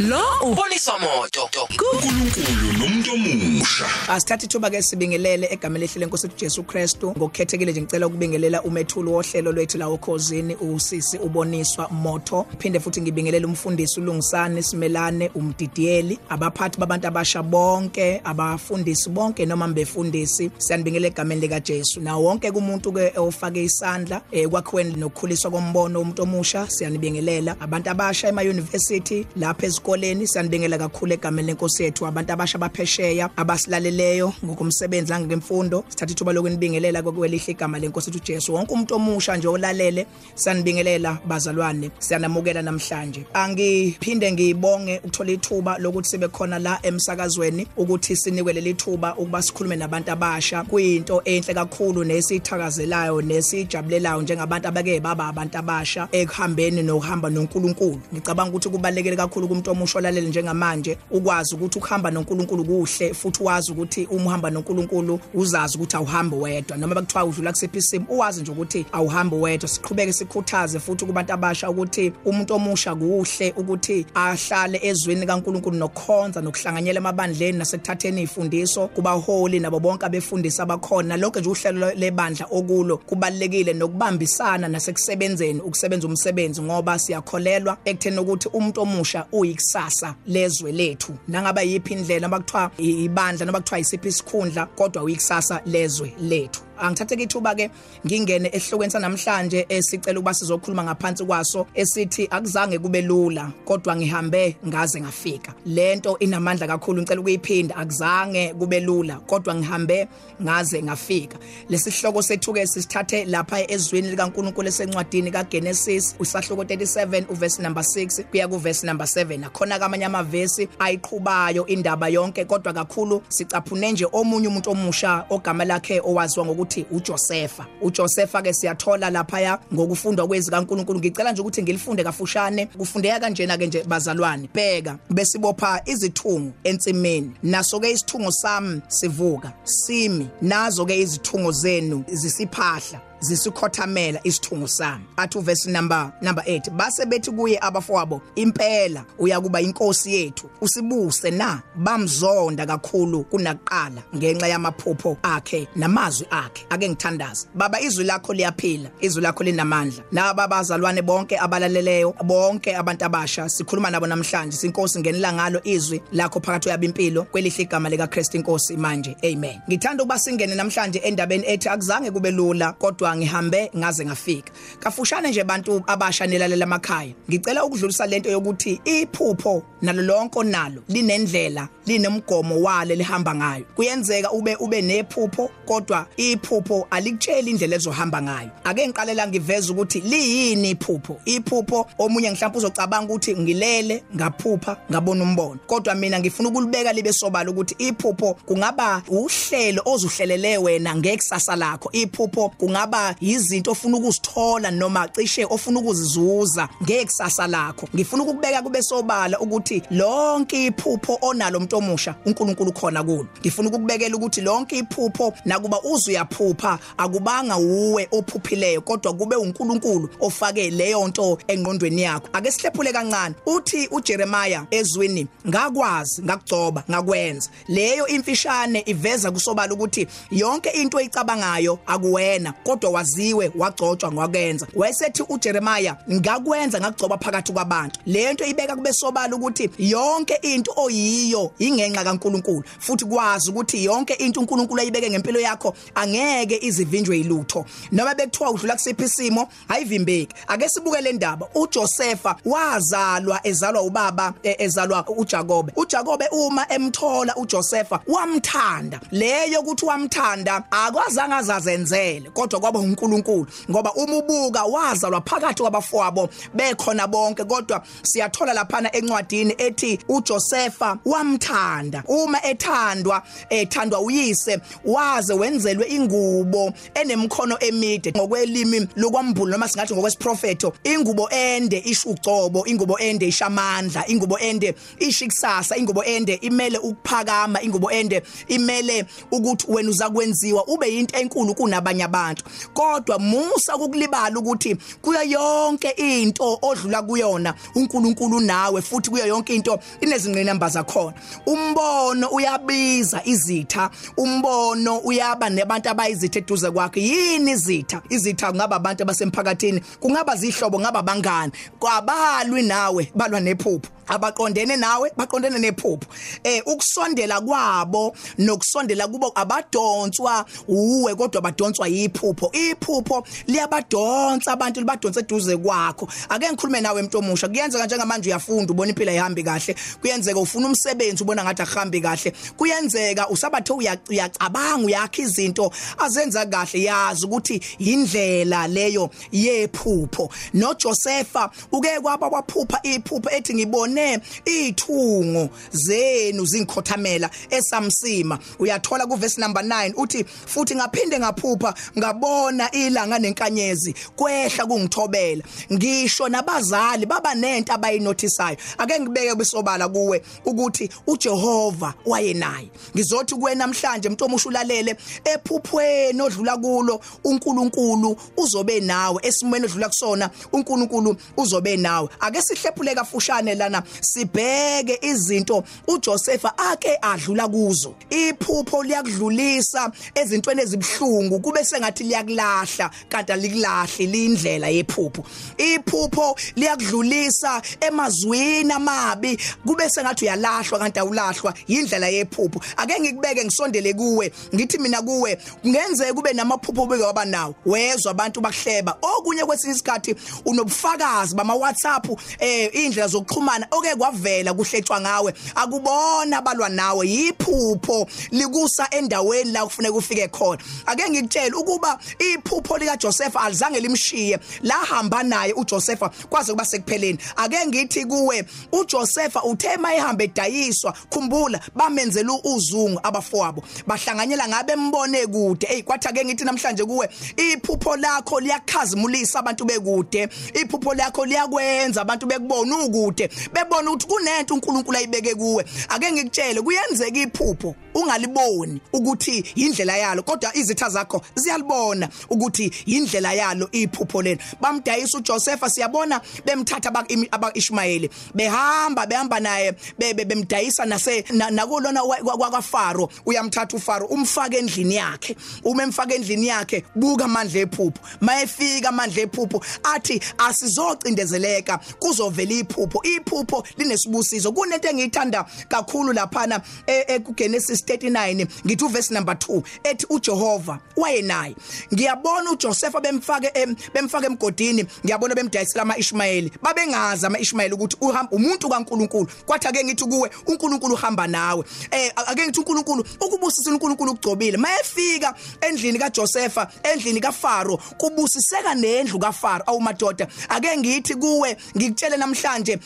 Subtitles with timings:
[0.00, 0.20] lo
[0.54, 1.48] Bonisa moto.
[1.70, 3.84] uNkulunkulu nomuntu omusha.
[4.08, 7.10] Asithatha ithuba ke sibingelele egameni lehle lenkosi uJesu Jesu Kristu.
[7.10, 12.46] Ngokukhethekile nje ngicela ukubingelela umethulo wohlelo lwethu la ukhosini usisi uboniswa Motho.
[12.58, 20.50] Phinde futhi ngibingelela umfundisi uLungisane Simelane umdidiyeli abaphathi babantu abasha bonke abafundisi bonke noma mbefundisi.
[20.58, 26.22] Siyanibingelela egameni lika Jesu na wonke kumuntu ke ofake isandla eh, kwakhiweni nokukhuliswa kombono umuntu
[26.22, 26.66] omusha.
[26.70, 32.06] Siyanibingelela abantu abasha ema university lapha ezikoleni siyanibingelela kakhulu egameni lenkosi yethu.
[32.06, 38.54] Abantu abasha baphesheya abasilaleleyo ngokumsebenzi langekemfundo sithatha ithuba lokunibingelela kokwelihle igama lenkosi ethu Jesu.
[38.54, 41.90] Wonke umuntu omusha nje olalele siyanibingelela bazalwane.
[41.98, 43.24] Siyanamukela namhlanje.
[43.32, 49.76] Angiphinde ngibonge ukuthola ithuba lokuthi sibe khona la emsakazweni ukuthi sinikwe leli thuba ukuba sikhulume
[49.76, 50.64] nabantu abasha.
[50.64, 58.00] Kuyinto enhle kakhulu nesithakazelayo nesijabulelayo njengabantu abake baba abantu abasha ekuhambeni nokuhamba noNkulunkulu.
[58.12, 63.72] Ngicabanga ukuthi kubalekile kakhulu kumuntu omusha olalele njengamanje ukwazi ukuthi ukuhamba noNkulunkulu kuhle futhi wazi
[63.72, 66.76] ukuthi uma uhamba noNkulunkulu uzazi ukuthi awuhambi wedwa.
[66.76, 69.68] Noma bekuthiwa udlula kusiphi isimo uwazi nje ukuthi awuhambi wedwa.
[69.68, 76.98] Siqhubeke sikhuthaze futhi kubantu abasha ukuthi umuntu omusha kuhle ukuthi ahlale ezweni likaNkulunkulu nokukhonza nokuhlanganyela
[76.98, 81.16] emabandleni nasekuthatheni izifundiso kubaholi nabo bonke abefundisi abakhona.
[81.16, 88.80] Lokho nje uhlelo lebandla okulo kubalekile nokubambisana nasekusebenzeni ukusebenza umsebenzi ngoba siyakholelwa ekutheni ukuthi umuntu
[88.80, 89.26] omusha
[89.66, 91.14] uyikusasa lezwe lethu.
[91.28, 92.26] Nangaba yiphi indlela?
[92.26, 94.66] Abakuthiwa ibandla noma kuthiwa isiphi isikhundla?
[94.66, 96.65] Kodwa uyikusasa lezwe lethu.
[96.78, 97.70] Angithathe ithuba ke
[98.06, 105.00] ngingene ehlokweni sanamhlanje esicela ukuba sizokhuluma ngaphansi kwaso esithi akuzange kube lula kodwa ngihambe ngaze
[105.00, 105.54] ngafika.
[105.66, 110.08] Lento inamandla kakhulu ngicela ukuyiphinda akuzange kube lula kodwa ngihambe
[110.42, 111.38] ngaze ngafika.
[111.68, 118.86] Lesihloko sethuke sisithathe lapha ezweni likaNkuluNkulu esencwadini kaGenesis usahloko 37 uverse number 6 kuya kuverse
[118.86, 125.24] number 7 akhona kamanye amavesi ayiqhubayo indaba yonke kodwa kakhulu sicaphune nje omunye umuntu omusha
[125.30, 130.98] ogama lakhe owaziwa ngokuthi uJosepha uJosepha ke siyathola lapha ya ngokufundwa kwezi kaNkuluNkulu.
[130.98, 134.48] Ngicela nje ukuthi ngilifunde kafushane kufundeka kanjena ke nje bazalwane.
[134.54, 139.52] Bheka besibopha izithungu entsimeni naso ke isithungo sami sivuka.
[139.64, 143.05] Simi nazo ke izithungo zenu zisiphahla.
[143.20, 145.04] Zisikhothamela isithungo sami.
[145.16, 151.62] Athi uverse number number 8 base bethi kuye abafowabo impela uyakuba inkosi yethu usibuse na?
[151.76, 156.66] Bamzonda kakhulu kunaqala ngenxa yamaphupho akhe namazwi akhe.
[156.70, 160.04] Ake ngithandaza baba izwi lakho liyaphila izwi lakho linamandla.
[160.12, 164.56] Naba bazalwane bonke abalaleleyo bonke abantu abasha sikhuluma nabo namhlanje.
[164.56, 169.16] Sinkosi ngenela ngalo izwi lakho phakathi yabimpilo kwelihle igama lika Kristu inkosi manje.
[169.24, 169.60] Amen.
[169.68, 174.52] Ngithanda ukuba singene namhlanje endabeni ethi akuzange kube lula kodwa ngihambe ngaze ngafika.
[174.80, 177.12] Kafushane nje abantu abasha nelalela emakhaya.
[177.28, 183.64] Ngicela ukudlulisa lento yokuthi iphupho nalo lonke onalo linendlela linemgomo wale lihamba ngayo.
[183.76, 188.50] Kuyenzeka ube ube nephupho kodwa iphupho alikutshela indlela ezohamba ngayo.
[188.64, 191.20] Ake ngiqalela ngiveza ukuthi liyini iphupho?
[191.24, 195.60] Iphupho omunye mhlawumbe uzocabanga ukuthi ngilele ngaphupha ngabona umbono.
[195.66, 201.90] Kodwa mina ngifuna ukulibeka libe sobala ukuthi iphupho kungaba uhlelo ozuhlelele wena ngekusasa lakho.
[201.92, 207.88] Iphupho kungaba izinto ofuna ukuzithola noma cishe ofuna ukuzizuza ngekusasa lakho.
[207.94, 213.26] Ngifuna ukubeka kube sobala ukuthi lonke iphupho onalo umuntu omusha uNkulunkulu khona kulo.
[213.40, 221.08] Ngifuna ukubekela ukuthi lonke iphupho nakuba uzuyaphupha akubanga uwe ophuphileyo kodwa kube uNkulunkulu ofake leyo
[221.08, 222.28] nto engqondweni yakho.
[222.32, 223.34] Ake sihlephule kancane.
[223.46, 227.50] Uthi uJeremiah ezwini ngakwazi ngakugcoba ngakwenza.
[227.68, 235.96] Leyo imfishane iveza kusobala ukuthi yonke into oyicabangayo akuwena kodwa waziwe wagcotshwa ngwakenza wayesethi uJeremiah
[236.12, 238.00] ngakwenza ngakugcoba phakathi kwabantu.
[238.06, 244.40] Lento ibeka kube sobala ukuthi yonke into oyiyo ingenxa kaNkuluNkulu futhi kwazi ukuthi yonke into
[244.40, 247.64] uNkulunkulu ayibeke ngempilo yakho angeke izivinjwe yilutho.
[247.92, 254.56] Noma bekuthiwa udlula kusiphi isimo ayivimbeki ake sibuke le ndaba uJosepha wazalwa ezalwa ubaba e-
[254.58, 255.72] ezalwa uJakobe.
[255.76, 259.00] uJakobe uma emthola uJosepha wamthanda.
[259.10, 267.06] Leyo ukuthi wamthanda akwazange azazenzele kodwa kwaba uNkulunkulu ngoba uma ubuka wazalwa phakathi kwabafowabo bekhona
[267.06, 272.02] bonke kodwa siyathola laphana encwadini ethi uJosepha wamthanda.
[272.08, 278.12] Uma ethandwa ethandwa uyise waze wenzelwe ingubo enemkhono emide.
[278.12, 285.24] Ngokwelimi lokwambulu noma singathi ngokwesiprofeto ingubo ende isho ugcobo ingubo ende ishamandla ingubo ende isho
[285.24, 292.04] ikusasa ingubo ende imele ukuphakama ingubo ende imele ukuthi wena uzakwenziwa ube yinto enkulu kunabanye
[292.04, 292.44] abantu.
[292.74, 299.78] Kodwa musa ukulibala ukuthi kuyo yonke into odlula kuyona uNkulunkulu nawe futhi kuyo yonke into
[300.00, 301.14] inezingqinamba zakhona.
[301.46, 307.00] Umbono uyabiza izitha umbono uyaba nebantu abayizitha eduze kwakhe.
[307.00, 308.02] Yini izitha?
[308.10, 311.52] Izitha kungaba abantu abasemphakathini kungaba zihlobo ngaba bangani?
[311.78, 313.95] Kwabalwi nawe balwa nephupho.
[314.08, 316.06] Abaqondene nawe baqondene nephupho.
[316.44, 325.56] Eh ukusondela kwabo nokusondela kubo abadonswa uwe kodwa badonswa yiphupho iphupho liyabadonsa abantu libadonsa eduze
[325.56, 326.08] kwakho.
[326.28, 329.74] Ake ngikhulume nawe umuntu omusha kuyenzeka njengamanje uyafunda ubona impilo ihambi kahle.
[330.00, 332.32] Kuyenzeka ufuna umsebenzi ubona ngathi ahambi kahle.
[332.56, 333.72] Kuyenzeka usabathe
[334.08, 336.82] uyacabanga uyakha izinto azenza kahle.
[336.82, 340.30] Yazi ukuthi indlela leyo yephupho.
[340.54, 343.54] No Josepha uke kwaba kwaphupha iphupho ethi
[343.96, 348.38] ngibone ithungo zenu zingikhothamela esamsima.
[348.58, 355.42] Uyathola ku verse number 9 uthi futhi ngaphinde ngaphupha ngabona ilanga nenkanyezi kwehla kungithobela.
[355.72, 358.56] Ngisho nabazali baba nento abayinothisayo.
[358.78, 362.68] Ake ngibeke besobala kuwe ukuthi uJehova wayenaye.
[362.94, 369.20] Ngizothi kuwe namhlanje umuntu omusha ulalele ephuphweni odlula kulo uNkulunkulu uzobe nawe.
[369.22, 372.08] Esimweni odlula kusona uNkulunkulu uzobe nawe.
[372.20, 377.94] Ake sihlephule kafushane lana sibheke izinto uJosepha ake adlula kuzo.
[378.10, 385.24] Iphupho liyakudlulisa ezintweni ezibhlungu kube sengathi liyakulahla kanti alikulahli lindlela yephupho.
[385.58, 392.60] Iphupho liyakudlulisa emazwini amabi kube sengathi uyalahlwa kanti awulahlwa indlela yephupho.
[392.76, 397.54] Ake ngikubeke ngisondele kuwe ngithi mina kuwe kungenzeka kube namaphupho obeke waba nawo.
[397.66, 398.96] Wezwa abantu bakuhleba.
[399.02, 402.06] Okunye kwesinye isikhathi unobufakazi bama WhatsApp
[402.38, 403.66] eh indlela zokuxhumana.
[403.76, 405.34] Oke kwavela kuhletshwa ngawe.
[405.54, 410.62] Akubona abalwa nawe yiphupho likusa endaweni la kufuneka ufike khona.
[410.86, 417.18] Ake ngikutshela ukuba iphupho lika Joseph alizange limshiye lahamba naye uJosepha kwaze kuba sekupheleni.
[417.36, 423.62] Ake ngithi kuwe uJosepha uthe mayihambe edayiswa khumbula bamenzela uzungu abafowabo.
[423.86, 425.66] Bahlanganyela ngabe embone kude.
[425.66, 430.28] Hey kwathi ake ngithi namhlanje kuwe iphupho lakho liyakhazimulisa abantu bekude.
[430.54, 433.30] Iphupho lakho liyakwenza abantu bekubona ukude.
[433.66, 435.64] Bebona ukuthi kunento uNkulunkulu ayibeke kuwe.
[435.88, 443.68] Ake ngikutshele kuyenzeka iphupho ungaliboni ukuthi indlela yalo kodwa izitha zakho ziyalibona ukuthi indlela yalo
[443.72, 446.92] iphupho lena bamdayisa uJosepha siyabona bemthatha
[447.30, 453.08] abaIshmayeli behamba behamba naye bemdayisa nase nakulona kwaFaro.
[453.26, 455.36] Uyamthatha uFaro umfaka endlini yakhe.
[455.64, 458.00] Uma emfaka endlini yakhe buka amandla ephupho.
[458.20, 463.45] Mayefika amandla ephupho athi asizocindezeleka kuzovela iphupho iphupho
[463.76, 464.52] linesibusiso.
[464.52, 471.56] Kunento engiyithanda kakhulu laphana eGenesis 39 ngithi uverse number 2 ethi uJehova wayenaye.
[471.94, 473.52] Ngiyabona uJosepha bemfake
[473.94, 476.52] bemfake emgodini ngiyabona bemdayisela amaIshmayeli.
[476.62, 479.28] Babengazi amaIshmayeli ukuthi uhamba umuntu kaNkuluNkulu.
[479.46, 481.64] Kwathi ake ngithi kuwe uNkulunkulu uhamba nawe.
[481.90, 489.64] Eh ake ngithi uNkulunkulu ukubusisa uNkulunkulu ugcobile mayefika endlini kaJosepha endlini kaFaro kubusiseka nendlu kaFaro
[489.66, 492.78] awumadoda ake ngithi kuwe ngikutshele namhlanje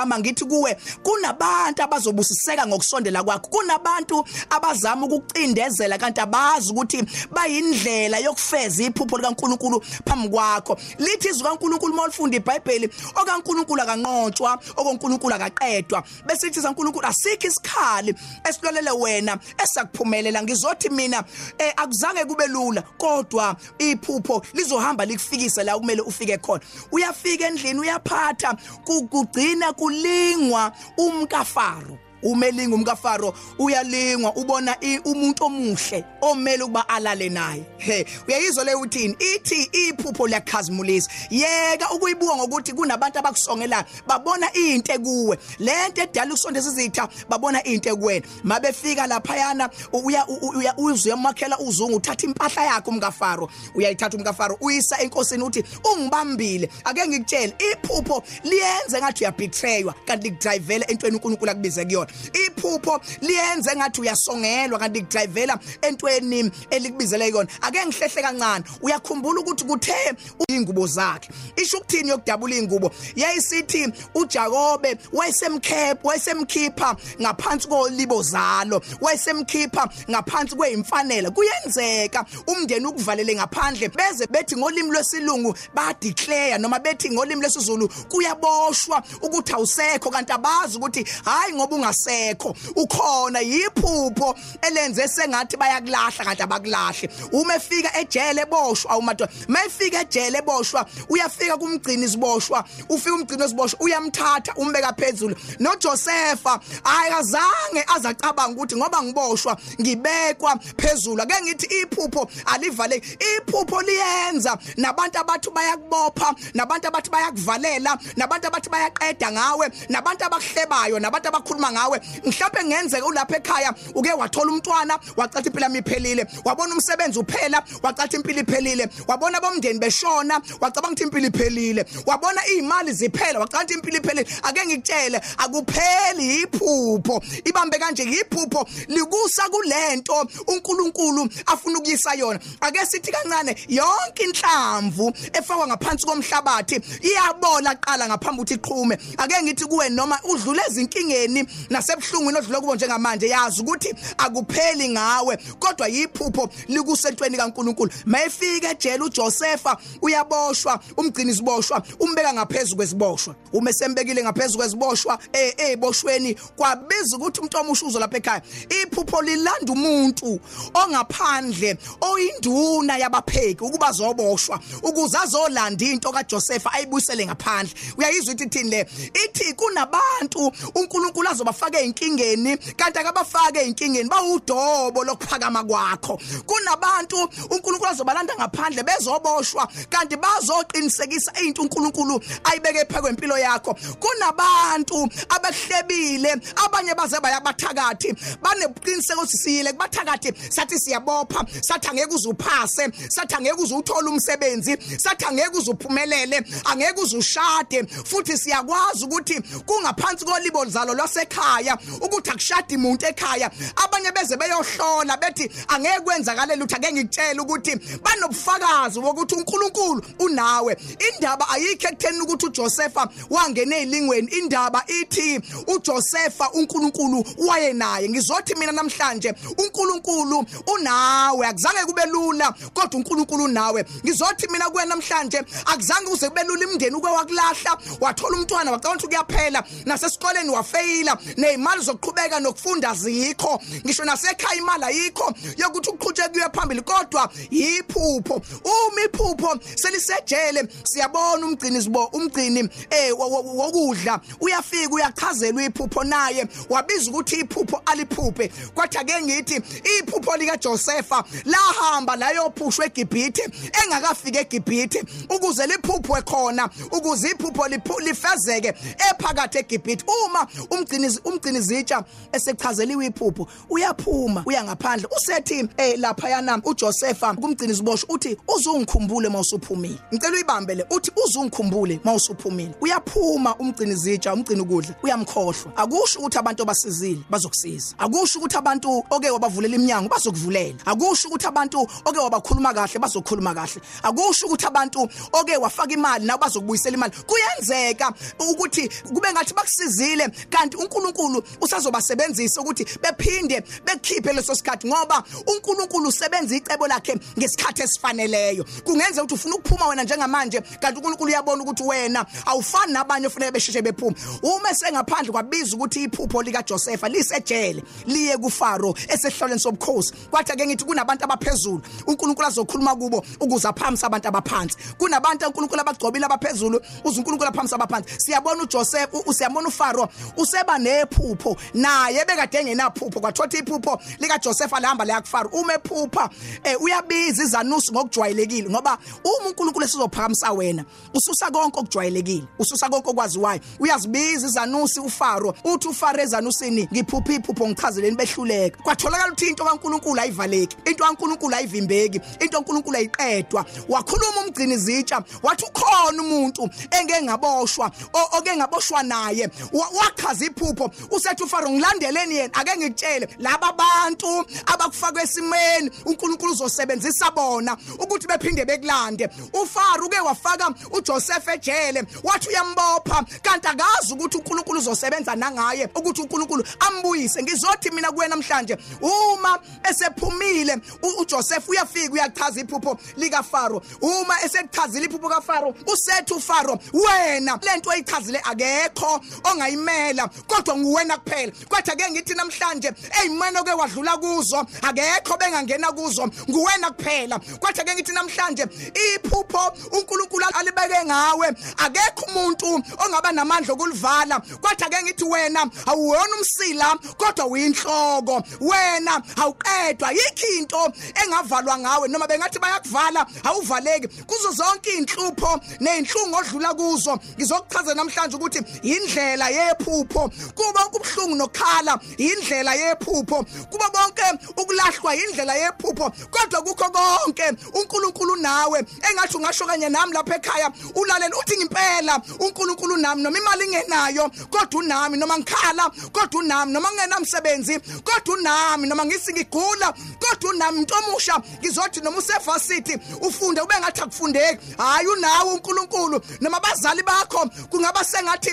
[0.00, 3.48] ntambama ngithi kuwe kunabantu abazobusiseka ngokusondela kwakho.
[3.48, 10.76] Kunabantu abazama ukucindezela kanti abazi ukuthi bayindlela yokufeza iphupho likaNkuluNkulu phambi kwakho.
[10.98, 16.02] Lithi izwi kaNkuluNkulu mawulifunda iBhayibheli okaNkuluNkulu akanqotshwa okaNkuluNkulu akaqedwa.
[16.26, 18.14] Bese lithi saNkuluNkulu asikho isikhali
[18.48, 20.42] esilolele wena esakuphumelela.
[20.42, 21.24] Ngizothi mina
[21.58, 26.60] eh, akuzange kube lula kodwa iphupho lizohamba likufikise la kumele ufike khona.
[26.92, 31.98] Uyafika endlini uyaphatha kugcina kulingwa umkafaro.
[32.22, 37.64] Umelinga umkafaro uyalingwa ubona umuntu omuhle omele ukuba alale naye.
[37.78, 39.16] He uyayizwa le uthini?
[39.34, 41.10] Ithi iphupho liyakhazimulisa.
[41.30, 48.26] Yeka ukuyibuka ngokuthi kunabantu abakusongela babona into kuwe lento edala ukusondeza izitha babona into kuwena
[48.44, 53.50] mabefika lapha yana uya uzwe umakhela uzungu uthatha impahla yakhe umkafaro.
[53.74, 57.54] Uyayithatha umkafaro uyisa enkosini uthi ungibambile ake ngikutshele.
[57.72, 62.09] Iphupho liyenze ngathi uyabetraywa kanti likudrivela entweni uNkulunkulu akubize kuyona.
[62.46, 68.64] Iphupho liyenze ngathi uyasongelwa kanti likudrivela entweni elikubizele yona ake ngihlehle kancane.
[68.82, 70.14] Uyakhumbula ukuthi kuthe
[70.48, 80.56] ingubo zakhe isho ukuthini yokudabula ingubo yayisithi uJakobe wayesemkhepha wayesemkhipha ngaphansi kolibo zalo wayesemkhipha ngaphansi
[80.56, 87.88] kweimfanele kuyenzeka umndeni ukuvalele ngaphandle beze bethi ngolimi lwesilungu ba declare noma bethi ngolimi lesizulu
[87.88, 96.24] kuyaboshwa ukuthi awusekho kanti abazi ukuthi hayi ngoba ungas awusekho ukhona yiphupho elenze sengathi bayakulahla
[96.24, 103.42] kanti abakulahle uma efika ejele eboshwa umadoda mayefika ejele eboshwa uyafika kumgcini isiboshwa ufika umgcini
[103.42, 111.22] wesiboshwa uyamthatha umbeka phezulu noJosepha ayikazange azacabanga ukuthi ngoba ngiboshwa ngibekwa phezulu.
[111.22, 119.32] Ake ngithi iphupho alivale iphupho liyenza nabantu abathu bayakubopha nabantu abathi bayakuvalela nabantu abathi bayaqeda
[119.32, 125.64] ngawe nabantu abakuhlebayo nabantu abakhuluma ngawe mhlawumbe ngenzeka ulapha ekhaya uke wathola umntwana wacathi impilo
[125.64, 131.84] yami iphelile wabona umsebenzi uphela wacathi impilo iphelile wabona bomndeni beshona wacabanga ukuthi impilo iphelile
[132.06, 134.26] wabona izimali ziphela wacathi impilo iphelile.
[134.42, 142.40] Ake ngikutshele akupheli iphupho ibambe kanje iphupho likusa kulento uNkulunkulu afuna ukuyisa yona.
[142.60, 148.98] Ake sithi kancane yonke inhlamvu efakwa ngaphansi komhlabathi iyabola qala ngaphambi ukuthi iqhume.
[149.18, 151.46] Ake ngithi kuwe noma udlule ezinkingeni
[151.80, 157.90] nasebuhlungwini odlule kubo njengamanje yazi ukuthi akupheli ngawe kodwa yiphupho likusentweni kaNkuluNkulu.
[158.04, 166.34] Mayefika ejele uJosepha uyaboshwa umgcini isiboshwa umbeka ngaphezulu kwesiboshwa uma sembekile ngaphezulu kwesiboshwa eh eziboshweni
[166.34, 168.42] kwabiza ukuthi umuntu omusha lapha ekhaya.
[168.82, 170.40] Iphupho lilanda umuntu
[170.74, 177.74] ongaphandle oyinduna yabapheki ukuba zoboshwa ukuze azolanda into kaJosepha ayibusele ngaphandle.
[177.96, 178.86] Uyayizwa ukuthi thini le?
[179.24, 181.28] Ithi kunabantu uNkulunkulu
[181.70, 186.20] azobafaka einkingeni kanti akabafake einkingeni bawudobo lokuphakama kwakho.
[186.46, 193.74] Kunabantu uNkulunkulu azobalanda ngaphandle bezoboshwa kanti bazoqinisekisa into uNkulunkulu ayibeke phekwe impilo yakho.
[193.74, 203.62] Kunabantu abahlebile abanye baze bayabathakathi baneqiniseko sisiyile kubathakathi sathi siyabopha sathi angeke uzuphase sathi angeke
[203.62, 211.59] uzuthola umsebenzi sathi angeke uzuphumelele angeke uzushade futhi siyakwazi ukuthi kungaphansi kolibo zalo lwasekhaya
[212.00, 213.50] ukuthi akushadi umuntu ekhaya.
[213.76, 220.76] Abanye beze beyohlola bethi angeke kwenzakale lutho ake ngikutshela ukuthi banobufakazi wokuthi uNkulunkulu unawe.
[220.98, 228.08] Indaba ayikho ekutheni ukuthi uJosepha wangena ezilingweni indaba ithi uJosepha uNkulunkulu wayenaye.
[228.08, 233.84] Ngizothi mina namhlanje uNkulunkulu unawe akuzange kube lula kodwa uNkulunkulu unawe.
[234.04, 239.06] Ngizothi mina kuwe namhlanje akuzange uze kube lula imndeni uke wakulahla wathola umntwana wacabanga ukuthi
[239.06, 243.60] kuyaphela nasesikoleni wafeyila nezimali zokuqhubeka nokufunda zikho.
[243.84, 248.42] Ngisho nasekhaya imali ayikho yokuthi uqhutsheke kuye phambili kodwa yiphupho.
[248.64, 257.36] Uma iphupho selisejele siyabona umgcini sibo umgcini eh wokudla uyafika uyachazelwa iphupho naye wabiza ukuthi
[257.36, 258.48] iphupho aliphuphe.
[258.74, 259.62] Kwathi ake ngithi
[259.98, 263.48] iphupho lika Josepha lahamba layophushwa eGibhithe
[263.84, 267.68] engakafika eGibhithe ukuze liphuphwe khona ukuze iphupho
[268.00, 268.74] lifezeke
[269.10, 270.04] ephakathi eGibhithe.
[270.26, 277.74] Uma umgcini umgcini zitsha esechazeliwe iphupho uyaphuma uya ngaphandle usethi eh lapha yana uJosepha kumgcini
[277.74, 279.98] siboshwe uthi uzungikhumbule mawusuphumile.
[280.12, 282.74] Ngicela uyibambe le uthi uzungikhumbule mawusuphumile.
[282.80, 285.76] Uyaphuma umgcini zitsha umgcini ukudla uyamkhohlwa.
[285.76, 287.94] Akusho ukuthi abantu basizile bazokusiza.
[287.98, 290.78] Akusho ukuthi abantu oke wabavulela iminyango bazokuvulela.
[290.86, 293.80] Akusho ukuthi abantu oke wabakhuluma kahle bazokhuluma kahle.
[294.02, 297.12] Akusho ukuthi abantu oke wafaka imali nawe bazokubuyisela imali.
[297.26, 301.19] Kuyenzeka ukuthi kube ngathi bakusizile kanti uNkulunkulu
[301.60, 308.64] usazobasebenzisa ukuthi bephinde bekhiphe leso sikhathi ngoba uNkulunkulu usebenza icebo lakhe ngesikhathi esifaneleyo.
[308.84, 313.82] Kungenza ukuthi ufuna ukuphuma wena njengamanje kanti uNkulunkulu uyabona ukuthi wena awufani nabanye ofanele besheshe
[313.82, 320.12] bephuma uma sengaphandle kwabiza ukuthi iphupho lika Josepha lisejele liye kuFaro esehloleni sobukhosi.
[320.30, 324.76] Kwathi ake ngithi kunabantu abaphezulu uNkulunkulu azokhuluma kubo ukuze aphamisa abantu abaphansi.
[324.98, 328.08] Kunabantu uNkulunkulu abagcobile abaphezulu uze uNkulunkulu aphamisa abaphansi.
[328.18, 330.78] Siyabona uJoseph usiyabona uFaro useba
[331.10, 335.50] nephupho naye bekade engenaphupho kwathothi iphupho lika Joseph lihamba la kuFaro.
[335.52, 336.30] Uma ephupha
[336.64, 343.60] eh uyabiza izanusi ngokujwayelekile ngoba uma uNkulunkulu esizophakamisa wena ususa konke okujwayelekile ususa konke okwaziwayo.
[343.78, 348.82] Uyazibiza izanusi uFaro uthi uFaro ezanusini ngiphupha iphupho ngichazeleni behluleka.
[348.82, 353.64] Kwatholakala ukuthi into kaNkulunkulu ayivaleki into kaNkulunkulu ayivimbeki into kaNkulunkulu ayiqedwa.
[353.88, 357.90] Wakhuluma umgcini zitsha wathi ukhona umuntu engeke ngaboshwa
[358.32, 362.54] oke ngaboshwa naye wachaza iphupho usethi uFaro ngilandeleni yena.
[362.54, 369.28] Ake ngikutshele laba bantu abakufaka esimeni uNkulunkulu uzosebenzisa bona ukuthi bephinde bekulande.
[369.52, 376.64] uFaro uke wafaka uJoseph ejele wathi uyambopha kanti akazi ukuthi uNkulunkulu uzosebenza nangaye ukuthi uNkulunkulu
[376.80, 377.42] ambuyise.
[377.42, 379.58] Ngizothi mina kuwe namhlanje uma
[379.90, 380.76] esephumile
[381.18, 388.40] uJoseph uyafika uyachaza iphupho lika Faro uma esechazile iphupho kaFaro usethi uFaro wena lento oyichazile
[388.44, 391.52] akekho ongayimela kodwa uwena kuphela.
[391.68, 392.92] Kwathi ake ngithi namhlanje
[393.22, 394.66] eyimene oke wadlula kuzo?
[394.82, 396.30] Akekho bengangena kuzo.
[396.48, 397.38] Nguwena kuphela.
[397.38, 401.48] Kwathi ake ngithi namhlanje iphupho uNkulunkulu alibeke ngawe.
[401.76, 404.40] Akekho umuntu ongaba namandla okulivala.
[404.60, 408.42] Kwathi ake ngithi wena awuwona umsila kodwa uyinhloko.
[408.60, 410.12] Wena awuqedwa.
[410.12, 410.92] Yikho into
[411.22, 412.08] engavalwa ngawe.
[412.08, 414.08] Noma bengathi bayakuvala awuvaleki.
[414.26, 420.30] Kuzo zonke inhlupho nezinhlungu odlula kuzo ngizokuchaza namhlanje ukuthi indlela yephupho.
[420.54, 423.44] Kuba kubhlungu nokhala indlela yephupho.
[423.70, 424.22] Kuba bonke
[424.56, 431.36] ukulahlwa indlela yephupho kodwa kukho konke uNkulunkulu nawe engathi ungasho kanye nami lapha ekhaya ulalela
[431.36, 437.80] uthi ngempela uNkulunkulu nami noma imali ngenayo kodwa unami noma ngikhala kodwa unami noma ngingenamsebenzi
[438.04, 444.74] kodwa unami noma ngisingigula kodwa unami umuntu omusha ngizothi noma usevasithi ufunde ube ngathi akufundeki.
[444.78, 448.52] Hayi unawe uNkulunkulu noma abazali bakho kungaba sengathi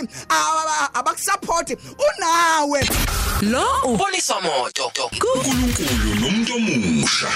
[0.93, 1.77] abakusupport
[2.17, 2.89] unawe
[3.41, 3.65] lo?
[3.83, 4.91] Uboniswa moto.
[5.11, 7.29] uNkulunkulu nomuntu omusha.